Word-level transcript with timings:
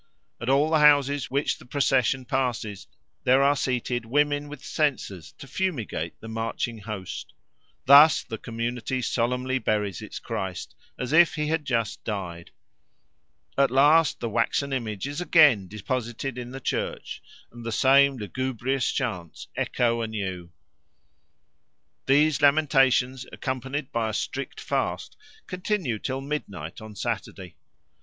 At 0.41 0.49
all 0.49 0.71
the 0.71 0.79
houses 0.79 1.29
which 1.29 1.59
the 1.59 1.65
procession 1.67 2.25
passes 2.25 2.87
there 3.23 3.43
are 3.43 3.55
seated 3.55 4.03
women 4.03 4.47
with 4.49 4.65
censers 4.65 5.33
to 5.33 5.45
fumigate 5.45 6.19
the 6.19 6.27
marching 6.27 6.79
host. 6.79 7.35
Thus 7.85 8.23
the 8.23 8.39
community 8.39 9.03
solemnly 9.03 9.59
buries 9.59 10.01
its 10.01 10.17
Christ 10.17 10.73
as 10.97 11.13
if 11.13 11.35
he 11.35 11.49
had 11.49 11.65
just 11.65 12.03
died. 12.03 12.49
At 13.55 13.69
last 13.69 14.19
the 14.19 14.27
waxen 14.29 14.73
image 14.73 15.07
is 15.07 15.21
again 15.21 15.67
deposited 15.67 16.35
in 16.35 16.49
the 16.49 16.59
church, 16.59 17.21
and 17.51 17.63
the 17.63 17.71
same 17.71 18.17
lugubrious 18.17 18.91
chants 18.91 19.49
echo 19.55 20.01
anew. 20.01 20.49
These 22.07 22.41
lamentations, 22.41 23.27
accompanied 23.31 23.91
by 23.91 24.09
a 24.09 24.13
strict 24.13 24.59
fast, 24.59 25.15
continue 25.45 25.99
till 25.99 26.21
midnight 26.21 26.81
on 26.81 26.95
Saturday. 26.95 27.53